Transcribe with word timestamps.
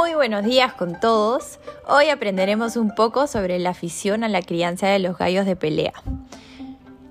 Muy 0.00 0.14
buenos 0.14 0.44
días 0.44 0.74
con 0.74 1.00
todos. 1.00 1.58
Hoy 1.88 2.08
aprenderemos 2.08 2.76
un 2.76 2.94
poco 2.94 3.26
sobre 3.26 3.58
la 3.58 3.70
afición 3.70 4.22
a 4.22 4.28
la 4.28 4.42
crianza 4.42 4.86
de 4.86 5.00
los 5.00 5.18
gallos 5.18 5.44
de 5.44 5.56
pelea. 5.56 5.92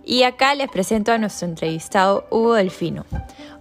Y 0.05 0.23
acá 0.23 0.55
les 0.55 0.69
presento 0.69 1.11
a 1.11 1.17
nuestro 1.17 1.49
entrevistado 1.49 2.25
Hugo 2.31 2.53
Delfino. 2.53 3.05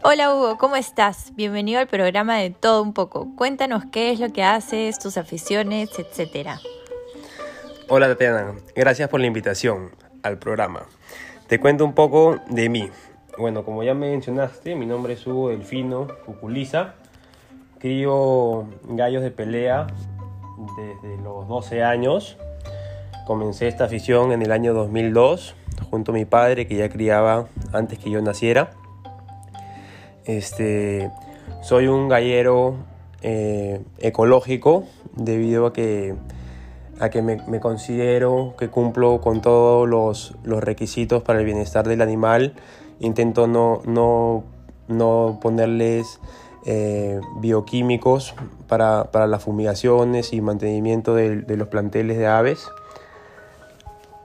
Hola 0.04 0.32
Hugo, 0.32 0.58
¿cómo 0.58 0.76
estás? 0.76 1.32
Bienvenido 1.34 1.80
al 1.80 1.88
programa 1.88 2.36
de 2.36 2.50
Todo 2.50 2.80
un 2.80 2.92
poco. 2.92 3.34
Cuéntanos 3.34 3.82
qué 3.90 4.12
es 4.12 4.20
lo 4.20 4.32
que 4.32 4.44
haces, 4.44 5.00
tus 5.00 5.16
aficiones, 5.16 5.90
etcétera. 5.98 6.60
Hola 7.88 8.06
Tatiana, 8.06 8.54
gracias 8.76 9.08
por 9.08 9.18
la 9.18 9.26
invitación 9.26 9.90
al 10.22 10.38
programa. 10.38 10.86
Te 11.48 11.58
cuento 11.58 11.84
un 11.84 11.94
poco 11.94 12.38
de 12.48 12.68
mí. 12.68 12.90
Bueno, 13.38 13.64
como 13.64 13.82
ya 13.82 13.92
me 13.92 14.08
mencionaste, 14.08 14.76
mi 14.76 14.86
nombre 14.86 15.14
es 15.14 15.26
Hugo 15.26 15.48
Delfino 15.48 16.06
Cuculiza. 16.24 16.94
Crío 17.78 18.66
gallos 18.88 19.22
de 19.22 19.30
pelea 19.30 19.86
desde 20.76 21.22
los 21.22 21.46
12 21.48 21.82
años. 21.82 22.36
Comencé 23.26 23.68
esta 23.68 23.84
afición 23.84 24.32
en 24.32 24.42
el 24.42 24.52
año 24.52 24.72
2002 24.74 25.54
junto 25.90 26.12
a 26.12 26.14
mi 26.14 26.24
padre 26.24 26.66
que 26.66 26.76
ya 26.76 26.88
criaba 26.88 27.46
antes 27.72 27.98
que 27.98 28.10
yo 28.10 28.22
naciera. 28.22 28.70
Este, 30.24 31.10
soy 31.62 31.86
un 31.86 32.08
gallero 32.08 32.76
eh, 33.22 33.82
ecológico 33.98 34.84
debido 35.14 35.66
a 35.66 35.72
que 35.72 36.14
a 36.98 37.10
que 37.10 37.20
me, 37.22 37.60
considero 37.60 38.54
que 38.58 38.68
cumplo 38.68 39.20
con 39.20 39.42
todos 39.42 39.86
los, 39.86 40.34
requisitos 40.44 41.22
para 41.22 41.40
el 41.40 41.44
bienestar 41.44 41.86
del 41.86 42.00
animal. 42.00 42.54
Intento 43.00 43.46
no, 43.46 43.82
no, 44.88 45.38
ponerles 45.42 46.20
eh, 46.66 47.20
bioquímicos 47.38 48.34
para, 48.68 49.08
las 49.26 49.44
fumigaciones 49.44 50.32
y 50.32 50.40
mantenimiento 50.40 51.14
de, 51.14 51.56
los 51.56 51.68
planteles 51.68 52.18
de 52.18 52.26
aves. 52.26 52.68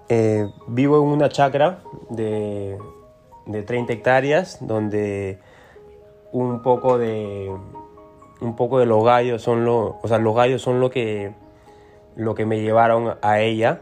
Eh, 0.10 0.48
vivo 0.68 0.98
en 0.98 1.04
una 1.04 1.30
chacra 1.30 1.80
de, 2.10 2.78
de 3.46 3.64
30 3.64 3.94
hectáreas 3.94 4.58
donde 4.60 5.40
un 6.32 6.62
poco 6.62 6.98
de 6.98 7.50
un 8.42 8.56
poco 8.56 8.80
de 8.80 8.86
los 8.86 9.04
gallos 9.06 9.42
son 9.42 9.64
lo, 9.64 10.00
o 10.02 10.08
sea, 10.08 10.18
los 10.18 10.36
gallos 10.36 10.62
son 10.62 10.80
lo 10.80 10.90
que 10.90 11.32
lo 12.16 12.36
que 12.36 12.46
me 12.46 12.62
llevaron 12.62 13.18
a 13.22 13.40
ella. 13.40 13.82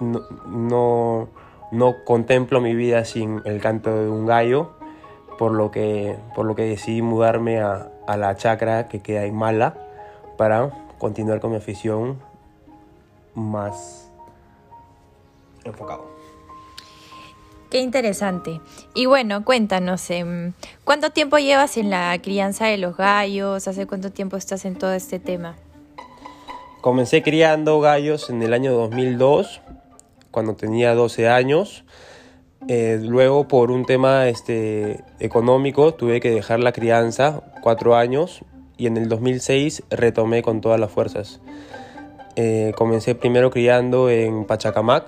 No, 0.00 1.28
no, 1.72 1.94
contemplo 2.04 2.60
mi 2.60 2.74
vida 2.74 3.04
sin 3.04 3.42
el 3.44 3.60
canto 3.60 3.94
de 3.94 4.08
un 4.08 4.26
gallo, 4.26 4.72
por 5.40 5.52
lo 5.52 5.70
que, 5.70 6.18
por 6.34 6.44
lo 6.44 6.54
que 6.54 6.64
decidí 6.64 7.00
mudarme 7.00 7.62
a, 7.62 7.88
la 8.06 8.36
chacra 8.36 8.88
que 8.88 9.00
queda 9.00 9.24
en 9.24 9.34
Mala 9.34 9.74
para 10.36 10.68
continuar 10.98 11.40
con 11.40 11.52
mi 11.52 11.56
afición 11.56 12.20
más 13.34 14.10
enfocado. 15.64 16.10
Qué 17.70 17.80
interesante. 17.80 18.60
Y 18.92 19.06
bueno, 19.06 19.42
cuéntanos, 19.42 20.10
em, 20.10 20.52
¿cuánto 20.84 21.08
tiempo 21.08 21.38
llevas 21.38 21.78
en 21.78 21.88
la 21.88 22.20
crianza 22.20 22.66
de 22.66 22.76
los 22.76 22.98
gallos? 22.98 23.66
¿Hace 23.66 23.86
cuánto 23.86 24.12
tiempo 24.12 24.36
estás 24.36 24.66
en 24.66 24.76
todo 24.76 24.92
este 24.92 25.18
tema? 25.20 25.56
Comencé 26.82 27.22
criando 27.22 27.80
gallos 27.80 28.28
en 28.28 28.42
el 28.42 28.52
año 28.52 28.74
2002, 28.74 29.62
cuando 30.30 30.54
tenía 30.54 30.94
12 30.94 31.30
años. 31.30 31.84
Eh, 32.68 33.00
luego, 33.02 33.48
por 33.48 33.70
un 33.70 33.84
tema 33.84 34.28
este, 34.28 35.02
económico, 35.18 35.94
tuve 35.94 36.20
que 36.20 36.30
dejar 36.30 36.60
la 36.60 36.72
crianza, 36.72 37.42
cuatro 37.62 37.96
años, 37.96 38.44
y 38.76 38.86
en 38.86 38.96
el 38.96 39.08
2006 39.08 39.82
retomé 39.90 40.42
con 40.42 40.60
todas 40.60 40.78
las 40.78 40.90
fuerzas. 40.90 41.40
Eh, 42.36 42.72
comencé 42.76 43.14
primero 43.14 43.50
criando 43.50 44.08
en 44.08 44.44
Pachacamac, 44.44 45.06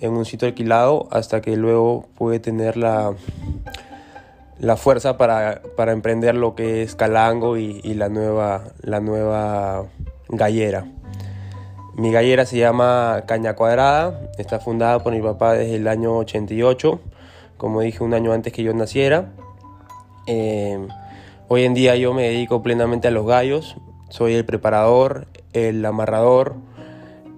en 0.00 0.12
un 0.12 0.24
sitio 0.24 0.48
alquilado, 0.48 1.08
hasta 1.10 1.40
que 1.40 1.56
luego 1.56 2.06
pude 2.16 2.38
tener 2.38 2.76
la, 2.76 3.14
la 4.58 4.76
fuerza 4.76 5.16
para, 5.16 5.60
emprender 5.88 6.34
lo 6.34 6.54
que 6.54 6.82
es 6.82 6.94
Calango 6.94 7.56
y, 7.56 7.80
y 7.82 7.94
la 7.94 8.08
nueva, 8.08 8.64
la 8.82 9.00
nueva 9.00 9.86
gallera. 10.28 10.86
Mi 11.98 12.12
gallera 12.12 12.46
se 12.46 12.56
llama 12.56 13.24
Caña 13.26 13.56
Cuadrada, 13.56 14.20
está 14.38 14.60
fundada 14.60 15.02
por 15.02 15.12
mi 15.12 15.20
papá 15.20 15.54
desde 15.54 15.74
el 15.74 15.88
año 15.88 16.16
88, 16.18 17.00
como 17.56 17.80
dije 17.80 18.04
un 18.04 18.14
año 18.14 18.32
antes 18.32 18.52
que 18.52 18.62
yo 18.62 18.72
naciera. 18.72 19.32
Eh, 20.28 20.78
hoy 21.48 21.64
en 21.64 21.74
día 21.74 21.96
yo 21.96 22.14
me 22.14 22.22
dedico 22.22 22.62
plenamente 22.62 23.08
a 23.08 23.10
los 23.10 23.26
gallos, 23.26 23.78
soy 24.10 24.34
el 24.34 24.44
preparador, 24.44 25.26
el 25.52 25.84
amarrador, 25.84 26.54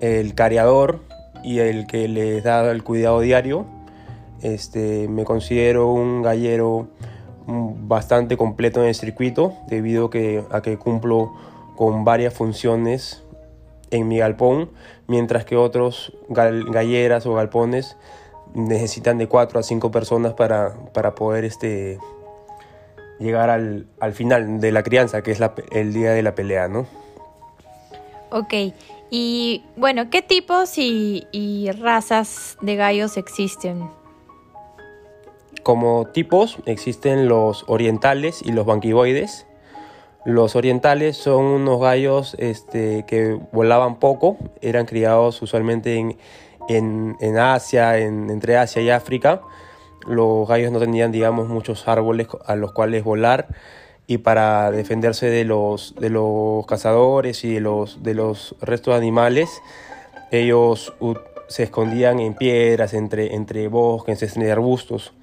el 0.00 0.34
cariador 0.34 1.00
y 1.42 1.60
el 1.60 1.87
que 1.87 2.06
les 2.06 2.44
da 2.44 2.71
el 2.71 2.84
cuidado 2.84 3.21
diario. 3.21 3.65
Este, 4.42 5.09
me 5.09 5.25
considero 5.25 5.91
un 5.91 6.21
gallero 6.21 6.88
bastante 7.47 8.37
completo 8.37 8.82
en 8.82 8.88
el 8.88 8.94
circuito 8.94 9.54
debido 9.69 10.10
a 10.50 10.60
que 10.60 10.77
cumplo 10.77 11.32
con 11.77 12.04
varias 12.04 12.34
funciones 12.34 13.25
en 13.91 14.09
mi 14.09 14.19
galpón, 14.19 14.71
mientras 15.06 15.45
que 15.45 15.56
otros 15.56 16.12
galleras 16.28 17.27
o 17.27 17.34
galpones 17.34 17.97
necesitan 18.55 19.19
de 19.19 19.28
4 19.28 19.61
a 19.61 19.62
5 19.62 19.91
personas 19.91 20.34
para, 20.34 20.75
poder 21.15 21.45
este, 21.45 21.99
llegar 23.19 23.51
al, 23.51 23.87
final 24.12 24.61
de 24.61 24.73
la 24.73 24.83
crianza, 24.83 25.23
que 25.23 25.33
es 25.33 25.41
el 25.73 25.93
día 25.93 26.12
de 26.12 26.23
la 26.23 26.34
pelea, 26.34 26.69
¿no? 26.69 26.87
Ok, 28.31 28.55
y 29.11 29.65
bueno, 29.77 30.09
¿qué 30.11 30.22
tipos 30.22 30.78
y, 30.78 31.27
y 31.33 31.71
razas 31.72 32.57
de 32.61 32.77
gallos 32.77 33.17
existen? 33.17 33.91
Como 35.65 36.07
tipos 36.07 36.59
existen 36.65 37.28
los 37.28 37.65
orientales 37.67 38.41
y 38.43 38.53
los 38.53 38.67
banquivoides, 38.67 39.47
los 40.25 40.55
orientales 40.55 41.17
son 41.17 41.45
unos 41.45 41.81
gallos 41.81 42.37
este, 42.39 43.05
que 43.07 43.39
volaban 43.53 43.99
poco, 43.99 44.37
eran 44.61 44.85
criados 44.85 45.41
usualmente 45.41 45.97
en, 46.69 47.39
Asia, 47.39 47.99
entre 47.99 48.59
Asia 48.59 48.83
y 48.83 48.91
África. 48.91 49.41
Los 50.07 50.47
gallos 50.47 50.73
no 50.73 50.79
tenían, 50.79 51.11
digamos, 51.11 51.49
muchos 51.49 51.89
árboles 51.89 52.29
a 52.47 52.55
los 52.55 52.73
cuales 52.73 53.03
volar 53.03 53.49
y 54.07 54.19
para 54.19 54.71
defenderse 54.71 55.31
de 55.31 55.45
los, 55.45 55.95
cazadores 56.67 57.45
y 57.45 57.55
de 57.55 57.61
los, 57.61 58.57
restos 58.61 58.93
de 58.93 58.99
animales, 58.99 59.63
ellos 60.31 60.93
se 61.49 61.63
escondían 61.63 62.21
en 62.21 62.35
piedras, 62.35 62.93
entre 62.93 63.69
bosques, 63.69 64.23
entre 64.23 64.53
arbustos. 64.53 65.15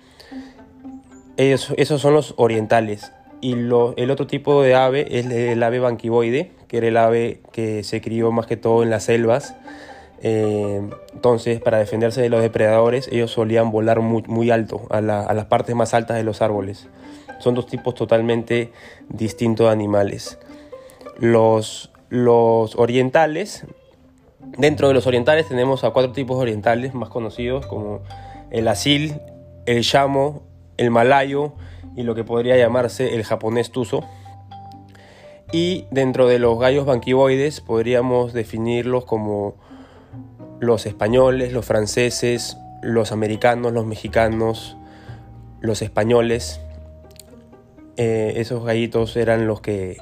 esos 1.36 2.02
son 2.02 2.14
los 2.14 2.34
orientales. 2.38 3.12
Y 3.40 3.54
el 3.54 4.12
otro 4.12 4.26
tipo 4.26 4.62
de 4.64 4.76
ave 4.76 5.20
es 5.20 5.26
el 5.28 5.62
ave 5.62 5.80
banquivoide, 5.80 6.52
que 6.68 6.78
era 6.78 6.88
el 6.88 6.98
ave 6.98 7.42
que 7.52 7.84
se 7.84 8.02
crió 8.02 8.32
más 8.32 8.48
que 8.48 8.58
todo 8.58 8.84
en 8.84 8.90
las 8.90 9.04
selvas. 9.04 9.56
Eh, 10.24 10.82
entonces, 11.14 11.62
para 11.62 11.78
defenderse 11.78 12.22
de 12.22 12.30
los 12.30 12.42
depredadores, 12.42 13.08
ellos 13.12 13.32
solían 13.32 13.72
volar 13.72 14.00
muy, 14.02 14.50
alto, 14.50 14.88
a, 14.90 15.02
las 15.02 15.46
partes 15.46 15.76
más 15.76 15.94
altas 15.94 16.18
de 16.18 16.24
los 16.24 16.42
árboles. 16.42 16.88
Son 17.40 17.54
dos 17.54 17.68
tipos 17.68 17.94
totalmente 17.94 18.72
distintos 19.10 19.68
de 19.68 19.72
animales. 19.72 20.40
Los, 21.20 21.92
los 22.10 22.76
orientales, 22.76 23.66
dentro 24.58 24.88
de 24.88 24.96
los 24.96 25.06
orientales 25.06 25.48
tenemos 25.48 25.84
a 25.84 25.92
cuatro 25.92 26.12
tipos 26.12 26.38
orientales 26.38 26.96
más 26.96 27.10
conocidos 27.10 27.68
como 27.68 28.02
el 28.50 28.68
asil, 28.68 29.20
el 29.68 29.84
llamo, 29.84 30.42
el 30.78 30.90
malayo 30.90 31.54
y 31.98 32.04
lo 32.04 32.16
que 32.16 32.24
podría 32.24 32.56
llamarse 32.56 33.16
el 33.16 33.26
japonés 33.26 33.72
tuso. 33.72 34.06
Y 35.52 35.86
dentro 35.92 36.28
de 36.28 36.40
los 36.40 36.60
gallos 36.60 36.86
banquivoides 36.86 37.60
podríamos 37.60 38.34
definirlos 38.34 39.04
como 39.06 39.56
los 40.60 40.86
españoles, 40.86 41.52
los 41.52 41.66
franceses, 41.66 42.58
los 42.82 43.12
americanos, 43.12 43.74
los 43.74 43.86
mexicanos, 43.86 44.78
los 45.60 45.82
españoles. 45.82 46.62
Eh, 47.98 48.34
esos 48.38 48.64
gallitos 48.64 49.18
eran 49.18 49.48
los 49.48 49.60
que, 49.60 49.98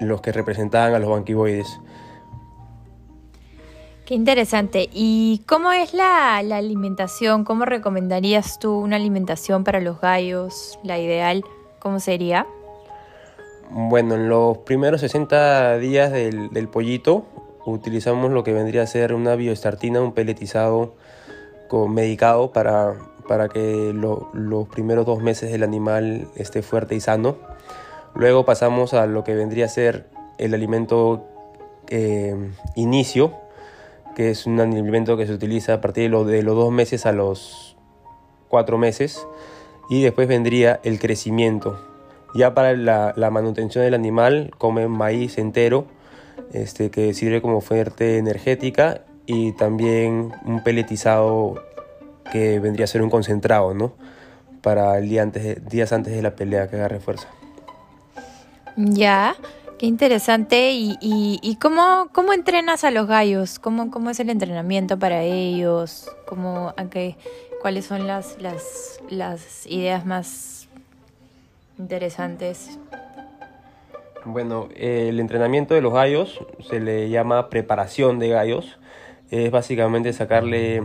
los 0.00 0.20
que 0.20 0.32
representaban 0.32 0.94
a 0.94 0.98
los 0.98 1.08
banquivoides. 1.08 1.78
Qué 4.08 4.14
interesante. 4.14 4.88
¿Y 4.90 5.42
cómo 5.44 5.70
es 5.70 5.92
la, 5.92 6.38
alimentación? 6.38 7.44
¿Cómo 7.44 7.66
recomendarías 7.66 8.58
tú 8.58 8.72
una 8.78 8.96
alimentación 8.96 9.64
para 9.64 9.82
los 9.82 10.00
gallos? 10.00 10.78
La 10.82 10.98
ideal, 10.98 11.44
¿cómo 11.78 12.00
sería? 12.00 12.46
Bueno, 13.68 14.14
en 14.14 14.30
los 14.30 14.56
primeros 14.56 15.02
60 15.02 15.76
días 15.76 16.10
del, 16.10 16.68
pollito 16.72 17.26
utilizamos 17.66 18.30
lo 18.30 18.44
que 18.44 18.54
vendría 18.54 18.80
a 18.80 18.86
ser 18.86 19.12
una 19.12 19.34
bioestartina, 19.34 20.00
un 20.00 20.14
peletizado 20.14 20.94
con 21.68 21.92
medicado 21.92 22.50
para, 22.50 22.94
para 23.28 23.50
que 23.50 23.92
los 23.92 24.68
primeros 24.68 25.04
dos 25.04 25.22
meses 25.22 25.52
del 25.52 25.62
animal 25.62 26.28
esté 26.34 26.62
fuerte 26.62 26.94
y 26.94 27.00
sano. 27.00 27.36
Luego 28.14 28.46
pasamos 28.46 28.94
a 28.94 29.04
lo 29.04 29.22
que 29.22 29.34
vendría 29.34 29.66
a 29.66 29.68
ser 29.68 30.06
el 30.38 30.54
alimento 30.54 31.26
eh, 31.88 32.34
inicio, 32.74 33.46
que 34.18 34.30
es 34.30 34.46
un 34.46 34.58
alimento 34.58 35.16
que 35.16 35.28
se 35.28 35.32
utiliza 35.32 35.74
a 35.74 35.80
partir 35.80 36.10
de, 36.10 36.24
de 36.24 36.42
los 36.42 36.56
dos 36.56 36.72
meses 36.72 37.06
a 37.06 37.12
los 37.12 37.76
cuatro 38.48 38.76
meses. 38.76 39.24
Y 39.88 40.02
después 40.02 40.26
vendría 40.26 40.80
el 40.82 40.98
crecimiento. 40.98 41.78
Ya 42.34 42.52
para 42.52 42.72
la, 42.72 43.14
la 43.14 43.30
manutención 43.30 43.84
del 43.84 43.94
animal 43.94 44.50
comen 44.58 44.90
maíz 44.90 45.38
entero, 45.38 45.86
este, 46.52 46.90
que 46.90 47.14
sirve 47.14 47.40
como 47.40 47.60
fuente 47.60 48.18
energética 48.18 49.02
y 49.24 49.52
también 49.52 50.32
un 50.44 50.64
peletizado 50.64 51.62
que 52.32 52.58
vendría 52.58 52.86
a 52.86 52.88
ser 52.88 53.02
un 53.02 53.10
concentrado, 53.10 53.72
¿no? 53.72 53.92
Para 54.62 54.98
el 54.98 55.08
día 55.08 55.22
antes, 55.22 55.64
días 55.68 55.92
antes 55.92 56.12
de 56.12 56.22
la 56.22 56.34
pelea 56.34 56.68
que 56.68 56.74
agarre 56.74 56.98
fuerza. 56.98 57.28
Ya, 58.76 59.36
qué 59.78 59.86
interesante. 59.86 60.72
¿Y, 60.72 60.98
y, 61.00 61.56
cómo, 61.56 62.08
cómo, 62.12 62.32
entrenas 62.32 62.84
a 62.84 62.90
los 62.90 63.06
gallos? 63.06 63.58
¿Cómo, 63.58 63.90
¿Cómo, 63.90 64.10
es 64.10 64.20
el 64.20 64.28
entrenamiento 64.28 64.98
para 64.98 65.22
ellos? 65.22 66.10
¿Cómo, 66.26 66.74
¿Cuáles 67.62 67.86
son 67.86 68.06
las, 68.06 68.36
las, 68.40 69.00
las 69.08 69.66
ideas 69.66 70.04
más 70.04 70.68
interesantes? 71.78 72.78
Bueno, 74.24 74.68
el 74.76 75.20
entrenamiento 75.20 75.74
de 75.74 75.80
los 75.80 75.94
gallos 75.94 76.40
se 76.68 76.80
le 76.80 77.08
llama 77.08 77.48
preparación 77.48 78.18
de 78.18 78.28
gallos. 78.28 78.78
Es 79.30 79.50
básicamente 79.50 80.12
sacarle 80.12 80.82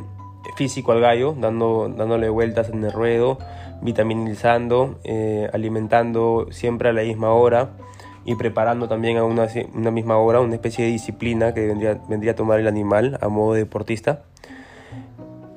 físico 0.56 0.92
al 0.92 1.01
gallo, 1.01 1.36
dando, 1.38 1.89
dándole 1.89 2.30
vueltas 2.30 2.69
en 2.69 2.84
el 2.84 2.92
ruedo, 2.92 3.38
vitaminizando, 3.81 5.00
eh, 5.04 5.50
alimentando 5.54 6.48
siempre 6.51 6.89
a 6.89 6.94
la 6.94 7.01
misma 7.04 7.34
hora 7.34 7.72
y 8.25 8.36
preparando 8.36 8.88
también 8.88 9.18
a 9.18 9.24
una, 9.24 9.48
una, 9.74 9.92
misma 9.92 10.18
hora 10.18 10.40
una 10.40 10.56
especie 10.56 10.86
de 10.86 10.92
disciplina 10.92 11.54
que 11.54 11.68
vendría, 11.68 12.00
vendría 12.08 12.31
a 12.31 12.36
tomar 12.36 12.60
el 12.60 12.68
animal 12.68 13.18
a 13.22 13.28
modo 13.28 13.54
deportista. 13.54 14.24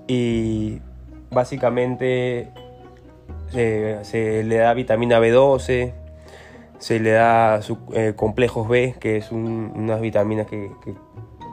Y 0.08 0.80
básicamente 1.30 2.50
se, 3.50 4.42
le 4.44 4.56
da 4.56 4.74
vitamina 4.74 5.20
B12, 5.20 5.92
se 6.78 7.00
le 7.00 7.10
da 7.10 7.62
su, 7.62 7.78
eh, 7.92 8.14
complejos 8.16 8.68
B, 8.68 8.94
que 8.98 9.16
es 9.16 9.30
unas 9.32 10.00
vitaminas 10.00 10.46
que, 10.46 10.70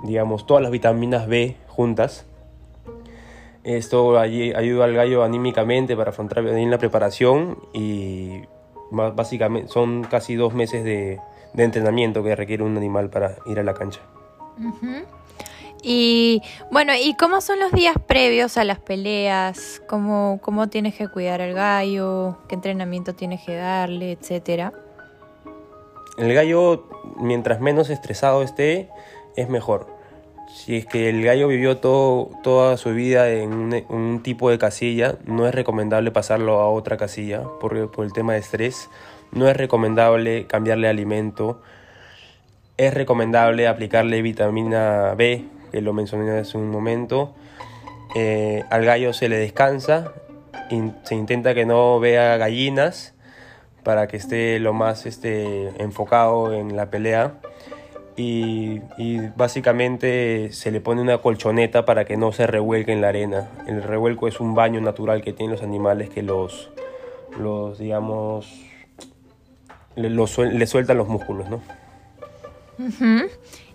digamos, 0.03 0.45
todas 0.45 0.63
las 0.63 0.71
vitaminas 0.71 1.27
B 1.27 1.55
juntas. 1.67 2.25
Esto 3.63 4.19
allí 4.19 4.53
ayuda 4.53 4.85
al 4.85 4.93
gallo 4.93 5.23
anímicamente 5.23 5.95
para 5.95 6.09
afrontar 6.09 6.43
bien 6.43 6.69
la 6.69 6.77
preparación 6.77 7.59
y 7.73 8.41
básicamente 8.93 9.69
son 9.69 10.03
casi 10.03 10.35
dos 10.35 10.53
meses 10.53 10.83
de, 10.83 11.19
entrenamiento 11.55 12.23
que 12.23 12.35
requiere 12.35 12.63
un 12.63 12.77
animal 12.77 13.09
para 13.09 13.35
ir 13.45 13.59
a 13.59 13.63
la 13.63 13.73
cancha. 13.73 13.99
Y 15.81 16.41
bueno, 16.71 16.93
¿y 16.95 17.15
cómo 17.15 17.41
son 17.41 17.59
los 17.59 17.71
días 17.73 17.95
previos 18.07 18.57
a 18.57 18.63
las 18.63 18.79
peleas? 18.79 19.81
¿Cómo, 19.87 20.39
cómo 20.41 20.69
tienes 20.69 20.95
que 20.95 21.09
cuidar 21.09 21.41
al 21.41 21.53
gallo? 21.53 22.37
¿Qué 22.47 22.55
entrenamiento 22.55 23.13
tienes 23.13 23.43
que 23.43 23.55
darle? 23.55 24.13
Etcétera. 24.13 24.71
El 26.17 26.33
gallo, 26.33 26.87
mientras 27.17 27.59
menos 27.59 27.89
estresado 27.89 28.43
esté, 28.43 28.89
es 29.35 29.49
mejor. 29.49 29.92
Si 30.53 30.77
es 30.77 30.85
que 30.85 31.09
el 31.09 31.23
gallo 31.23 31.47
vivió 31.47 31.77
todo, 31.77 32.29
toda 32.43 32.77
su 32.77 32.93
vida 32.93 33.29
en 33.29 33.83
un, 33.89 34.21
tipo 34.23 34.49
de 34.49 34.59
casilla, 34.59 35.15
no 35.25 35.47
es 35.47 35.53
recomendable 35.55 36.11
pasarlo 36.11 36.59
a 36.59 36.69
otra 36.69 36.95
casilla 36.95 37.43
por, 37.59 37.91
por 37.91 38.05
el 38.05 38.13
tema 38.13 38.33
de 38.33 38.39
estrés. 38.39 38.89
No 39.31 39.49
es 39.49 39.57
recomendable 39.57 40.45
cambiarle 40.45 40.87
alimento. 40.87 41.61
Es 42.77 42.93
recomendable 42.93 43.67
aplicarle 43.67 44.21
vitamina 44.21 45.15
B 45.15 45.45
que 45.73 45.81
lo 45.81 45.91
mencioné 45.91 46.37
hace 46.37 46.55
un 46.55 46.69
momento. 46.69 47.33
Eh, 48.15 48.63
al 48.69 48.85
gallo 48.85 49.11
se 49.11 49.27
le 49.27 49.37
descansa, 49.37 50.13
se 51.03 51.15
intenta 51.15 51.55
que 51.55 51.65
no 51.65 51.99
vea 51.99 52.37
gallinas 52.37 53.15
para 53.83 54.07
que 54.07 54.17
esté 54.17 54.59
lo 54.59 54.71
más 54.73 55.07
este, 55.07 55.69
enfocado 55.81 56.53
en 56.53 56.75
la 56.75 56.91
pelea. 56.91 57.33
Y, 58.15 58.79
básicamente 59.35 60.51
se 60.51 60.71
le 60.71 60.81
pone 60.81 61.01
una 61.01 61.17
colchoneta 61.17 61.85
para 61.85 62.05
que 62.05 62.15
no 62.15 62.31
se 62.31 62.45
revuelque 62.45 62.91
en 62.91 63.01
la 63.01 63.09
arena. 63.09 63.49
El 63.67 63.81
revuelco 63.81 64.27
es 64.27 64.39
un 64.39 64.53
baño 64.53 64.81
natural 64.81 65.21
que 65.21 65.33
tienen 65.33 65.55
los 65.55 65.63
animales 65.63 66.09
que 66.09 66.21
los, 66.21 66.69
los 67.39 67.79
digamos, 67.79 68.47
le, 69.95 70.09
le 70.09 70.67
sueltan 70.67 70.97
los 70.97 71.07
músculos, 71.07 71.49
¿no? 71.49 71.61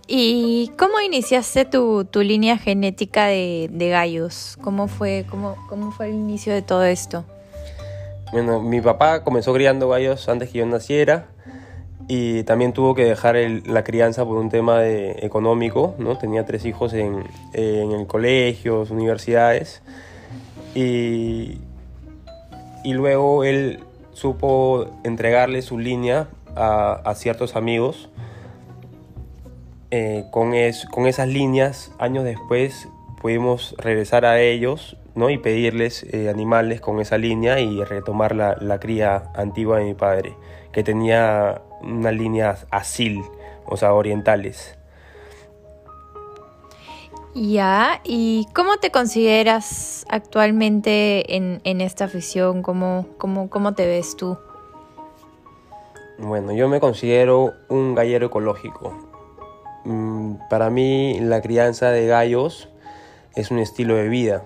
¿Y 0.07 0.73
cómo 0.79 1.01
iniciaste 1.01 1.65
tu, 1.65 2.05
tu 2.05 2.23
línea 2.23 2.57
genética 2.57 3.27
de, 3.27 3.69
de 3.71 3.89
gallos? 3.91 4.57
¿Cómo 4.63 4.89
fue, 4.89 5.27
cómo, 5.29 5.57
¿Cómo 5.69 5.91
fue 5.91 6.09
el 6.09 6.15
inicio 6.15 6.55
de 6.55 6.63
todo 6.63 6.85
esto? 6.85 7.25
Bueno, 8.33 8.61
mi 8.61 8.81
papá 8.81 9.25
comenzó 9.25 9.53
criando 9.53 9.89
gallos 9.89 10.29
antes 10.29 10.51
que 10.51 10.59
yo 10.59 10.67
naciera 10.67 11.29
y 12.09 12.43
también 12.45 12.73
tuvo 12.73 12.95
que 12.95 13.05
dejar 13.05 13.37
la 13.67 13.85
crianza 13.85 14.25
por 14.25 14.39
un 14.39 14.49
tema 14.49 14.87
económico, 14.87 15.95
¿no? 15.99 16.17
Tenía 16.17 16.47
tres 16.47 16.65
hijos 16.65 16.95
en, 16.95 17.25
en 17.53 17.93
el 17.93 18.07
colegio, 18.07 18.87
universidades 18.91 19.83
y, 20.75 21.59
y 22.83 22.93
luego 22.95 23.45
él 23.45 23.81
supo 24.15 24.87
entregarle 25.05 25.61
su 25.61 25.79
línea 25.79 26.29
a, 26.57 26.95
a 27.05 27.15
ciertos 27.15 27.57
amigos 27.57 28.09
eh, 29.91 30.27
con, 30.31 30.53
con 30.91 31.07
esas 31.07 31.29
líneas, 31.29 31.93
años 31.99 32.25
después, 32.25 32.89
pudimos 33.23 33.75
regresar 33.79 34.27
a 34.27 34.41
ellos 34.41 34.97
¿no? 35.19 35.31
y 35.31 35.39
pedirles 35.39 36.05
eh, 36.05 36.31
animales 36.31 36.81
con 36.81 37.01
esa 37.01 37.19
línea 37.19 37.59
y 37.59 37.83
retomar 37.83 38.35
la, 38.35 38.57
la, 38.61 38.79
cría 38.79 39.31
antigua 39.35 39.79
de 39.79 39.85
mi 39.85 39.95
padre, 39.95 40.37
que 40.73 40.85
tenía 40.85 41.61
una 41.83 42.13
línea 42.13 42.57
asil, 42.71 43.23
o 43.67 43.77
sea, 43.77 43.93
orientales. 43.93 44.79
Ya, 47.35 48.01
¿y 48.05 48.47
cómo 48.55 48.79
te 48.79 48.91
consideras 48.91 50.07
actualmente 50.09 51.37
en, 51.37 51.61
en 51.65 51.81
esta 51.81 52.05
afición? 52.05 52.63
¿Cómo, 52.63 53.07
cómo, 53.19 53.51
¿Cómo 53.51 53.75
te 53.75 53.87
ves 53.87 54.17
tú? 54.17 54.39
Bueno, 56.17 56.53
yo 56.53 56.69
me 56.69 56.81
considero 56.81 57.55
un 57.69 57.95
gallero 57.95 58.27
ecológico. 58.27 58.93
Mm, 59.85 60.35
para 60.49 60.71
mí 60.71 61.21
la 61.21 61.41
crianza 61.41 61.91
de 61.91 62.07
gallos 62.07 62.69
es 63.35 63.51
un 63.51 63.59
estilo 63.59 63.95
de 63.95 64.09
vida. 64.09 64.45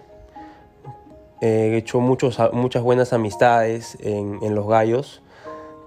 He 1.45 1.77
hecho 1.77 1.99
muchos, 1.99 2.39
muchas 2.53 2.85
buenas 2.85 3.13
amistades 3.13 3.99
en, 4.01 4.55
los 4.55 4.69
gallos. 4.69 5.23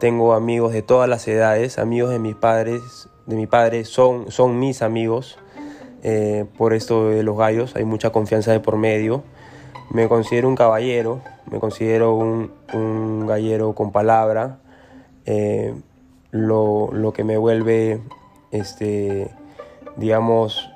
Tengo 0.01 0.33
amigos 0.33 0.73
de 0.73 0.81
todas 0.81 1.07
las 1.07 1.25
edades, 1.29 1.79
amigos 1.79 2.09
de 2.09 2.19
mis 2.19 2.35
padres, 2.35 3.07
de 3.25 3.37
mi 3.37 3.47
padre 3.47 3.85
son, 3.85 4.31
son 4.31 4.59
mis 4.59 4.81
amigos. 4.81 5.39
Eh, 6.03 6.43
por 6.57 6.73
esto 6.73 7.07
de 7.07 7.23
los 7.23 7.37
gallos 7.37 7.73
hay 7.77 7.85
mucha 7.85 8.09
confianza 8.09 8.51
de 8.51 8.59
por 8.59 8.75
medio. 8.75 9.23
Me 9.91 10.09
considero 10.09 10.49
un 10.49 10.57
caballero, 10.57 11.21
me 11.49 11.61
considero 11.61 12.15
un, 12.15 12.51
un 12.73 13.25
gallero 13.25 13.73
con 13.75 13.93
palabra. 13.93 14.59
Eh, 15.25 15.73
lo, 16.31 16.89
lo, 16.91 17.13
que 17.13 17.23
me 17.23 17.37
vuelve 17.37 18.01
este, 18.51 19.31
digamos, 19.95 20.69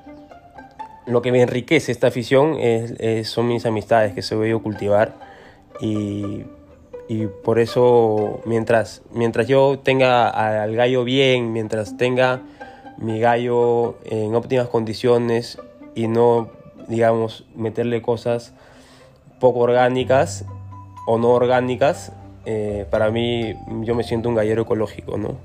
lo 1.06 1.22
que 1.22 1.32
me 1.32 1.42
enriquece 1.42 1.92
esta 1.92 2.08
afición 2.08 2.56
es, 2.58 3.28
son 3.28 3.48
mis 3.48 3.66
amistades 3.66 4.14
que 4.14 4.22
se 4.22 4.34
voy 4.34 4.50
a 4.50 4.58
cultivar 4.58 5.14
y, 5.80 6.44
y, 7.08 7.26
por 7.26 7.58
eso 7.58 8.40
mientras, 8.44 9.02
mientras 9.12 9.48
yo 9.48 9.78
tenga 9.82 10.28
al 10.28 10.76
gallo 10.76 11.04
bien, 11.04 11.52
mientras 11.52 11.96
tenga 11.96 12.42
mi 12.98 13.18
gallo 13.18 13.96
en 14.04 14.34
óptimas 14.34 14.68
condiciones 14.68 15.58
y 15.94 16.06
no, 16.06 16.50
digamos, 16.86 17.44
meterle 17.56 18.02
cosas 18.02 18.52
poco 19.40 19.60
orgánicas 19.60 20.44
o 21.06 21.18
no 21.18 21.30
orgánicas, 21.30 22.12
eh, 22.44 22.86
para 22.90 23.10
mí 23.10 23.54
yo 23.82 23.94
me 23.94 24.04
siento 24.04 24.28
un 24.28 24.34
gallero 24.34 24.62
ecológico, 24.62 25.16
¿no? 25.16 25.36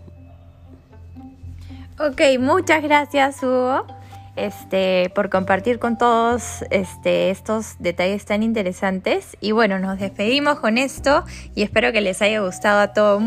Ok, 1.97 2.21
muchas 2.39 2.83
gracias 2.83 3.41
Hugo 3.41 3.85
este, 4.35 5.11
por 5.15 5.29
compartir 5.29 5.79
con 5.79 5.97
todos 5.97 6.63
este, 6.69 7.29
estos 7.29 7.75
detalles 7.79 8.25
tan 8.25 8.43
interesantes. 8.43 9.37
Y 9.41 9.51
bueno, 9.51 9.79
nos 9.79 9.99
despedimos 9.99 10.59
con 10.59 10.77
esto 10.77 11.23
y 11.55 11.63
espero 11.63 11.91
que 11.91 12.01
les 12.01 12.21
haya 12.21 12.41
gustado 12.41 12.79
a 12.79 12.93
todos. 12.93 13.23